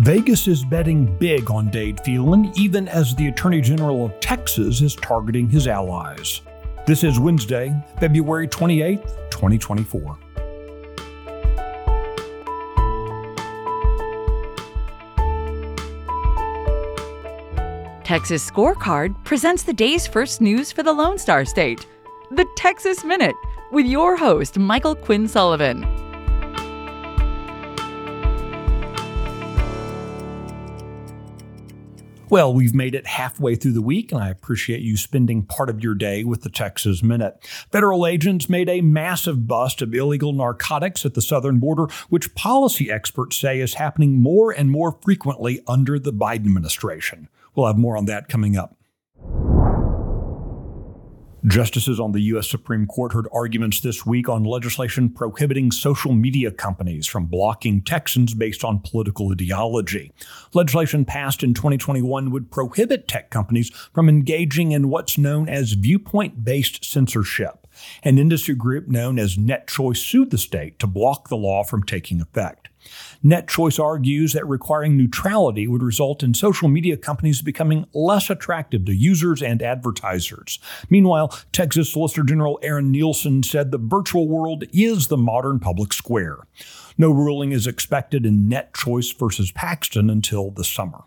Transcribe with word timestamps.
Vegas 0.00 0.46
is 0.46 0.62
betting 0.62 1.06
big 1.16 1.50
on 1.50 1.70
Dade 1.70 1.98
Phelan, 2.04 2.52
even 2.54 2.86
as 2.86 3.14
the 3.14 3.28
Attorney 3.28 3.62
General 3.62 4.04
of 4.04 4.20
Texas 4.20 4.82
is 4.82 4.94
targeting 4.94 5.48
his 5.48 5.66
allies. 5.66 6.42
This 6.86 7.02
is 7.02 7.18
Wednesday, 7.18 7.74
February 7.98 8.46
28, 8.46 9.00
2024. 9.30 10.18
Texas 18.04 18.50
Scorecard 18.50 19.16
presents 19.24 19.62
the 19.62 19.72
day's 19.72 20.06
first 20.06 20.42
news 20.42 20.70
for 20.70 20.82
the 20.82 20.92
Lone 20.92 21.16
Star 21.16 21.46
State, 21.46 21.86
the 22.30 22.46
Texas 22.54 23.02
Minute, 23.02 23.34
with 23.72 23.86
your 23.86 24.14
host, 24.14 24.58
Michael 24.58 24.94
Quinn 24.94 25.26
Sullivan. 25.26 26.05
Well, 32.28 32.52
we've 32.52 32.74
made 32.74 32.96
it 32.96 33.06
halfway 33.06 33.54
through 33.54 33.74
the 33.74 33.82
week, 33.82 34.10
and 34.10 34.20
I 34.20 34.30
appreciate 34.30 34.80
you 34.80 34.96
spending 34.96 35.44
part 35.44 35.70
of 35.70 35.80
your 35.80 35.94
day 35.94 36.24
with 36.24 36.42
the 36.42 36.50
Texas 36.50 37.00
Minute. 37.00 37.36
Federal 37.70 38.04
agents 38.04 38.48
made 38.48 38.68
a 38.68 38.80
massive 38.80 39.46
bust 39.46 39.80
of 39.80 39.94
illegal 39.94 40.32
narcotics 40.32 41.06
at 41.06 41.14
the 41.14 41.22
southern 41.22 41.60
border, 41.60 41.86
which 42.08 42.34
policy 42.34 42.90
experts 42.90 43.36
say 43.36 43.60
is 43.60 43.74
happening 43.74 44.20
more 44.20 44.50
and 44.50 44.72
more 44.72 44.98
frequently 45.02 45.60
under 45.68 46.00
the 46.00 46.12
Biden 46.12 46.46
administration. 46.46 47.28
We'll 47.54 47.68
have 47.68 47.78
more 47.78 47.96
on 47.96 48.06
that 48.06 48.28
coming 48.28 48.56
up. 48.56 48.74
Justices 51.46 52.00
on 52.00 52.10
the 52.10 52.20
U.S. 52.22 52.48
Supreme 52.48 52.88
Court 52.88 53.12
heard 53.12 53.28
arguments 53.32 53.78
this 53.78 54.04
week 54.04 54.28
on 54.28 54.42
legislation 54.42 55.08
prohibiting 55.08 55.70
social 55.70 56.12
media 56.12 56.50
companies 56.50 57.06
from 57.06 57.26
blocking 57.26 57.82
Texans 57.82 58.34
based 58.34 58.64
on 58.64 58.80
political 58.80 59.30
ideology. 59.30 60.10
Legislation 60.54 61.04
passed 61.04 61.44
in 61.44 61.54
2021 61.54 62.32
would 62.32 62.50
prohibit 62.50 63.06
tech 63.06 63.30
companies 63.30 63.70
from 63.94 64.08
engaging 64.08 64.72
in 64.72 64.88
what's 64.88 65.18
known 65.18 65.48
as 65.48 65.72
viewpoint 65.74 66.44
based 66.44 66.84
censorship. 66.84 67.65
An 68.02 68.18
industry 68.18 68.54
group 68.54 68.88
known 68.88 69.18
as 69.18 69.36
NetChoice 69.36 69.98
sued 69.98 70.30
the 70.30 70.38
state 70.38 70.78
to 70.78 70.86
block 70.86 71.28
the 71.28 71.36
law 71.36 71.64
from 71.64 71.82
taking 71.82 72.20
effect. 72.20 72.68
NetChoice 73.24 73.82
argues 73.82 74.32
that 74.32 74.46
requiring 74.46 74.96
neutrality 74.96 75.66
would 75.66 75.82
result 75.82 76.22
in 76.22 76.34
social 76.34 76.68
media 76.68 76.96
companies 76.96 77.42
becoming 77.42 77.86
less 77.92 78.30
attractive 78.30 78.84
to 78.84 78.94
users 78.94 79.42
and 79.42 79.62
advertisers. 79.62 80.58
Meanwhile, 80.88 81.36
Texas 81.52 81.92
Solicitor 81.92 82.22
General 82.22 82.58
Aaron 82.62 82.92
Nielson 82.92 83.44
said 83.44 83.70
the 83.70 83.78
virtual 83.78 84.28
world 84.28 84.64
is 84.72 85.08
the 85.08 85.16
modern 85.16 85.58
public 85.58 85.92
square. 85.92 86.38
No 86.98 87.10
ruling 87.10 87.52
is 87.52 87.66
expected 87.66 88.24
in 88.24 88.48
NetChoice 88.48 89.18
versus 89.18 89.50
Paxton 89.50 90.08
until 90.08 90.50
the 90.50 90.64
summer. 90.64 91.02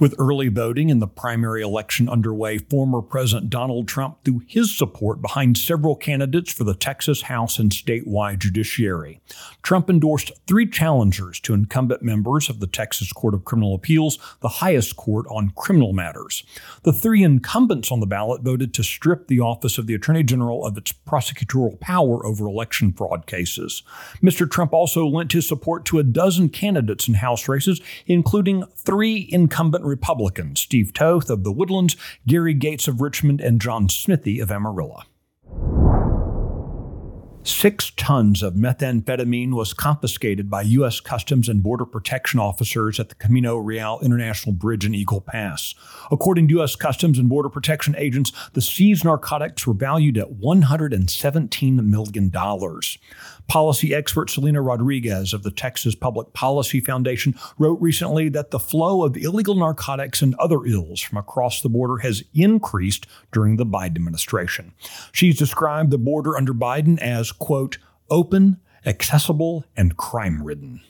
With 0.00 0.14
early 0.18 0.48
voting 0.48 0.88
in 0.88 0.98
the 0.98 1.06
primary 1.06 1.62
election 1.62 2.08
underway, 2.08 2.58
former 2.58 3.00
President 3.00 3.48
Donald 3.48 3.86
Trump 3.86 4.24
threw 4.24 4.42
his 4.46 4.76
support 4.76 5.22
behind 5.22 5.56
several 5.56 5.94
candidates 5.94 6.52
for 6.52 6.64
the 6.64 6.74
Texas 6.74 7.22
House 7.22 7.58
and 7.60 7.70
statewide 7.70 8.40
judiciary. 8.40 9.20
Trump 9.62 9.88
endorsed 9.88 10.32
three 10.48 10.68
challengers 10.68 11.38
to 11.40 11.54
incumbent 11.54 12.02
members 12.02 12.50
of 12.50 12.58
the 12.58 12.66
Texas 12.66 13.12
Court 13.12 13.34
of 13.34 13.44
Criminal 13.44 13.74
Appeals, 13.74 14.18
the 14.40 14.48
highest 14.48 14.96
court 14.96 15.26
on 15.30 15.52
criminal 15.56 15.92
matters. 15.92 16.42
The 16.82 16.92
three 16.92 17.22
incumbents 17.22 17.92
on 17.92 18.00
the 18.00 18.06
ballot 18.06 18.42
voted 18.42 18.74
to 18.74 18.82
strip 18.82 19.28
the 19.28 19.40
office 19.40 19.78
of 19.78 19.86
the 19.86 19.94
Attorney 19.94 20.24
General 20.24 20.66
of 20.66 20.76
its 20.76 20.92
prosecutorial 20.92 21.78
power 21.78 22.26
over 22.26 22.46
election 22.46 22.92
fraud 22.92 23.26
cases. 23.26 23.82
Mr. 24.22 24.50
Trump 24.50 24.72
also 24.72 25.06
lent 25.06 25.32
his 25.32 25.46
support 25.46 25.84
to 25.84 25.98
a 25.98 26.02
dozen 26.02 26.48
candidates 26.48 27.06
in 27.06 27.14
House 27.14 27.48
races, 27.48 27.80
including 28.06 28.64
three 28.76 29.28
incumbent 29.30 29.83
Republicans 29.84 30.60
Steve 30.60 30.92
Toth 30.92 31.30
of 31.30 31.44
the 31.44 31.52
Woodlands, 31.52 31.96
Gary 32.26 32.54
Gates 32.54 32.88
of 32.88 33.00
Richmond, 33.00 33.40
and 33.40 33.60
John 33.60 33.88
Smithee 33.88 34.40
of 34.40 34.50
Amarillo. 34.50 35.02
Six 37.46 37.90
tons 37.90 38.42
of 38.42 38.54
methamphetamine 38.54 39.52
was 39.52 39.74
confiscated 39.74 40.48
by 40.48 40.62
U.S. 40.62 40.98
Customs 40.98 41.46
and 41.46 41.62
Border 41.62 41.84
Protection 41.84 42.40
officers 42.40 42.98
at 42.98 43.10
the 43.10 43.14
Camino 43.16 43.58
Real 43.58 43.98
International 44.02 44.54
Bridge 44.54 44.86
in 44.86 44.94
Eagle 44.94 45.20
Pass. 45.20 45.74
According 46.10 46.48
to 46.48 46.54
U.S. 46.54 46.74
Customs 46.74 47.18
and 47.18 47.28
Border 47.28 47.50
Protection 47.50 47.94
agents, 47.98 48.32
the 48.54 48.62
seized 48.62 49.04
narcotics 49.04 49.66
were 49.66 49.74
valued 49.74 50.16
at 50.16 50.40
$117 50.40 51.84
million. 51.84 52.32
Policy 53.46 53.94
expert 53.94 54.30
Selena 54.30 54.62
Rodriguez 54.62 55.34
of 55.34 55.42
the 55.42 55.50
Texas 55.50 55.94
Public 55.94 56.32
Policy 56.32 56.80
Foundation 56.80 57.34
wrote 57.58 57.78
recently 57.78 58.30
that 58.30 58.52
the 58.52 58.58
flow 58.58 59.04
of 59.04 59.18
illegal 59.18 59.54
narcotics 59.54 60.22
and 60.22 60.34
other 60.36 60.64
ills 60.64 61.00
from 61.00 61.18
across 61.18 61.60
the 61.60 61.68
border 61.68 61.98
has 61.98 62.24
increased 62.32 63.06
during 63.32 63.56
the 63.56 63.66
Biden 63.66 63.96
administration. 63.96 64.72
She's 65.12 65.38
described 65.38 65.90
the 65.90 65.98
border 65.98 66.38
under 66.38 66.54
Biden 66.54 66.98
as, 67.00 67.33
quote, 67.38 67.78
open, 68.10 68.60
accessible, 68.86 69.64
and 69.76 69.96
crime 69.96 70.42
ridden. 70.42 70.80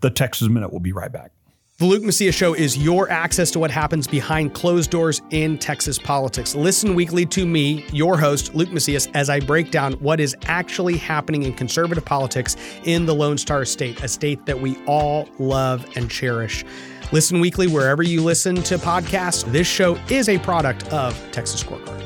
The 0.00 0.10
Texas 0.10 0.48
Minute 0.48 0.72
will 0.72 0.80
be 0.80 0.92
right 0.92 1.10
back. 1.10 1.32
The 1.78 1.84
Luke 1.84 2.04
Macias 2.04 2.34
Show 2.34 2.54
is 2.54 2.78
your 2.78 3.10
access 3.10 3.50
to 3.50 3.58
what 3.58 3.70
happens 3.70 4.06
behind 4.06 4.54
closed 4.54 4.90
doors 4.90 5.20
in 5.28 5.58
Texas 5.58 5.98
politics. 5.98 6.54
Listen 6.54 6.94
weekly 6.94 7.26
to 7.26 7.44
me, 7.44 7.84
your 7.92 8.16
host, 8.16 8.54
Luke 8.54 8.72
Macias, 8.72 9.08
as 9.12 9.28
I 9.28 9.40
break 9.40 9.70
down 9.70 9.92
what 9.94 10.18
is 10.18 10.34
actually 10.46 10.96
happening 10.96 11.42
in 11.42 11.52
conservative 11.52 12.02
politics 12.02 12.56
in 12.84 13.04
the 13.04 13.14
Lone 13.14 13.36
Star 13.36 13.66
State, 13.66 14.02
a 14.02 14.08
state 14.08 14.46
that 14.46 14.58
we 14.58 14.78
all 14.86 15.28
love 15.38 15.86
and 15.96 16.10
cherish. 16.10 16.64
Listen 17.12 17.40
weekly 17.40 17.66
wherever 17.66 18.02
you 18.02 18.22
listen 18.22 18.54
to 18.62 18.78
podcasts. 18.78 19.44
This 19.52 19.66
show 19.66 19.96
is 20.08 20.30
a 20.30 20.38
product 20.38 20.90
of 20.94 21.14
Texas 21.30 21.62
Scorecard. 21.62 22.05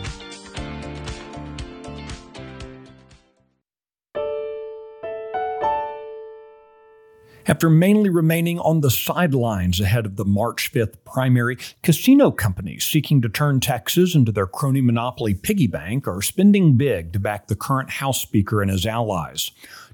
After 7.50 7.68
mainly 7.68 8.10
remaining 8.10 8.60
on 8.60 8.80
the 8.80 8.92
sidelines 8.92 9.80
ahead 9.80 10.06
of 10.06 10.14
the 10.14 10.24
March 10.24 10.72
5th 10.72 10.94
primary, 11.04 11.58
casino 11.82 12.30
companies 12.30 12.84
seeking 12.84 13.20
to 13.22 13.28
turn 13.28 13.58
Texas 13.58 14.14
into 14.14 14.30
their 14.30 14.46
crony 14.46 14.80
monopoly 14.80 15.34
piggy 15.34 15.66
bank 15.66 16.06
are 16.06 16.22
spending 16.22 16.76
big 16.76 17.12
to 17.12 17.18
back 17.18 17.48
the 17.48 17.56
current 17.56 17.90
House 17.90 18.20
Speaker 18.20 18.62
and 18.62 18.70
his 18.70 18.86
allies. 18.86 19.50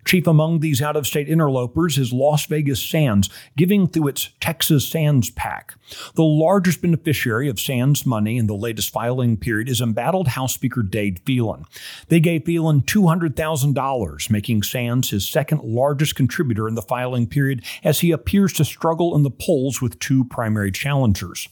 Chief 0.07 0.25
among 0.29 0.61
these 0.61 0.81
out 0.81 0.95
of 0.95 1.05
state 1.05 1.29
interlopers 1.29 1.99
is 1.99 2.13
Las 2.13 2.47
Vegas 2.47 2.81
Sands, 2.81 3.29
giving 3.57 3.89
through 3.89 4.07
its 4.07 4.31
Texas 4.39 4.89
Sands 4.89 5.31
PAC. 5.31 5.75
The 6.15 6.23
largest 6.23 6.81
beneficiary 6.81 7.49
of 7.49 7.59
Sands 7.59 8.07
money 8.07 8.39
in 8.39 8.47
the 8.47 8.55
latest 8.55 8.91
filing 8.91 9.37
period 9.37 9.69
is 9.69 9.81
embattled 9.81 10.29
House 10.29 10.55
Speaker 10.55 10.85
Dade 10.85 11.19
Phelan. 11.27 11.65
They 12.07 12.21
gave 12.21 12.45
Phelan 12.45 12.83
$200,000, 12.83 14.31
making 14.31 14.63
Sands 14.63 15.11
his 15.11 15.29
second 15.29 15.63
largest 15.65 16.15
contributor 16.15 16.69
in 16.69 16.77
the 16.77 16.83
filing 16.83 17.27
period 17.27 17.65
as 17.83 17.99
he 17.99 18.13
appears 18.13 18.53
to 18.55 18.65
struggle 18.65 19.17
in 19.17 19.25
the 19.25 19.31
polls 19.31 19.83
with 19.83 19.99
two 19.99 20.23
primary 20.25 20.71
challengers. 20.71 21.49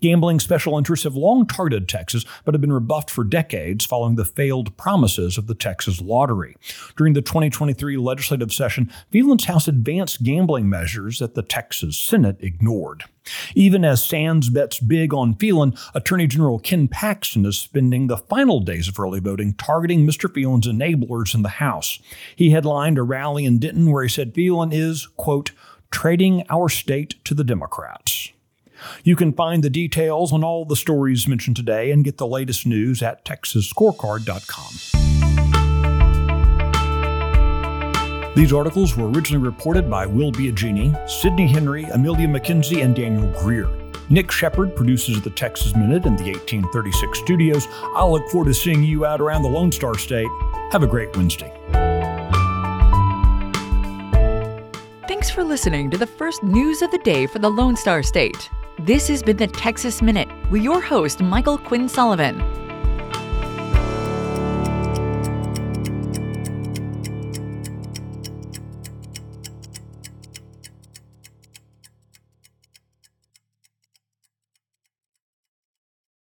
Gambling 0.00 0.40
special 0.40 0.76
interests 0.76 1.04
have 1.04 1.14
long 1.14 1.46
targeted 1.46 1.88
Texas, 1.88 2.26
but 2.44 2.52
have 2.54 2.60
been 2.60 2.72
rebuffed 2.72 3.10
for 3.10 3.24
decades 3.24 3.86
following 3.86 4.16
the 4.16 4.24
failed 4.24 4.76
promises 4.76 5.38
of 5.38 5.46
the 5.46 5.54
Texas 5.54 6.02
lottery. 6.02 6.56
During 6.96 7.14
the 7.14 7.22
2023 7.22 7.93
legislative 7.96 8.52
session, 8.52 8.90
Phelan's 9.10 9.44
House 9.44 9.68
advanced 9.68 10.22
gambling 10.22 10.68
measures 10.68 11.18
that 11.18 11.34
the 11.34 11.42
Texas 11.42 11.98
Senate 11.98 12.36
ignored. 12.40 13.04
Even 13.54 13.84
as 13.84 14.04
Sands 14.04 14.50
bets 14.50 14.78
big 14.80 15.14
on 15.14 15.34
Phelan, 15.34 15.74
Attorney 15.94 16.26
General 16.26 16.58
Ken 16.58 16.88
Paxton 16.88 17.46
is 17.46 17.58
spending 17.58 18.06
the 18.06 18.18
final 18.18 18.60
days 18.60 18.88
of 18.88 18.98
early 18.98 19.20
voting 19.20 19.54
targeting 19.54 20.06
Mr. 20.06 20.32
Phelan's 20.32 20.66
enablers 20.66 21.34
in 21.34 21.42
the 21.42 21.48
House. 21.48 21.98
He 22.36 22.50
headlined 22.50 22.98
a 22.98 23.02
rally 23.02 23.44
in 23.44 23.58
Denton 23.58 23.90
where 23.90 24.02
he 24.02 24.08
said 24.08 24.34
Phelan 24.34 24.72
is, 24.72 25.06
quote, 25.16 25.52
trading 25.90 26.44
our 26.50 26.68
state 26.68 27.24
to 27.24 27.34
the 27.34 27.44
Democrats. 27.44 28.30
You 29.02 29.16
can 29.16 29.32
find 29.32 29.62
the 29.62 29.70
details 29.70 30.32
on 30.32 30.44
all 30.44 30.64
the 30.64 30.76
stories 30.76 31.28
mentioned 31.28 31.56
today 31.56 31.90
and 31.90 32.04
get 32.04 32.18
the 32.18 32.26
latest 32.26 32.66
news 32.66 33.02
at 33.02 33.24
texasscorecard.com. 33.24 35.03
These 38.34 38.52
articles 38.52 38.96
were 38.96 39.08
originally 39.08 39.44
reported 39.44 39.88
by 39.88 40.06
Will 40.06 40.32
Biagini, 40.32 41.08
Sidney 41.08 41.46
Henry, 41.46 41.84
Amelia 41.84 42.26
McKenzie, 42.26 42.82
and 42.82 42.94
Daniel 42.94 43.30
Greer. 43.38 43.68
Nick 44.10 44.32
Shepard 44.32 44.74
produces 44.74 45.22
the 45.22 45.30
Texas 45.30 45.76
Minute 45.76 46.04
in 46.04 46.16
the 46.16 46.24
1836 46.24 47.20
studios. 47.20 47.68
I'll 47.94 48.10
look 48.10 48.28
forward 48.30 48.48
to 48.48 48.54
seeing 48.54 48.82
you 48.82 49.06
out 49.06 49.20
around 49.20 49.42
the 49.42 49.48
Lone 49.48 49.70
Star 49.70 49.96
State. 49.96 50.28
Have 50.72 50.82
a 50.82 50.86
great 50.86 51.16
Wednesday. 51.16 51.52
Thanks 55.06 55.30
for 55.30 55.44
listening 55.44 55.88
to 55.90 55.96
the 55.96 56.06
first 56.06 56.42
news 56.42 56.82
of 56.82 56.90
the 56.90 56.98
day 56.98 57.26
for 57.26 57.38
the 57.38 57.48
Lone 57.48 57.76
Star 57.76 58.02
State. 58.02 58.50
This 58.80 59.06
has 59.06 59.22
been 59.22 59.36
the 59.36 59.46
Texas 59.46 60.02
Minute 60.02 60.28
with 60.50 60.60
your 60.60 60.80
host, 60.80 61.20
Michael 61.20 61.56
Quinn 61.56 61.88
Sullivan. 61.88 62.63